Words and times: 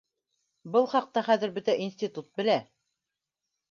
Был 0.75 0.89
хаҡта 0.95 1.23
хәҙер 1.29 1.55
бөтә 1.59 1.79
институт 1.87 2.35
белә 2.43 2.61